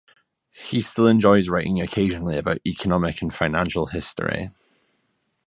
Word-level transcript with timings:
He 0.55 0.81
still 0.81 1.05
enjoys 1.05 1.47
writing 1.47 1.79
occasionally 1.79 2.35
about 2.35 2.57
economic 2.65 3.21
and 3.21 3.31
financial 3.31 3.85
history. 3.85 4.49